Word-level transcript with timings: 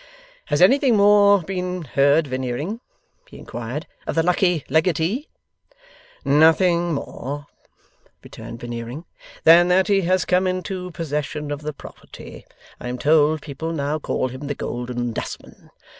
'Has 0.45 0.63
anything 0.63 0.97
more 0.97 1.43
been 1.43 1.83
heard, 1.83 2.25
Veneering,' 2.25 2.79
he 3.29 3.37
inquired, 3.37 3.85
'of 4.07 4.15
the 4.15 4.23
lucky 4.23 4.65
legatee?' 4.67 5.27
'Nothing 6.25 6.91
more,' 6.95 7.45
returned 8.23 8.59
Veneering, 8.61 9.05
'than 9.43 9.67
that 9.67 9.89
he 9.89 10.01
has 10.01 10.25
come 10.25 10.47
into 10.47 10.89
possession 10.89 11.51
of 11.51 11.61
the 11.61 11.71
property. 11.71 12.47
I 12.79 12.87
am 12.87 12.97
told 12.97 13.43
people 13.43 13.73
now 13.73 13.99
call 13.99 14.29
him 14.29 14.47
The 14.47 14.55
Golden 14.55 15.11
Dustman. 15.13 15.69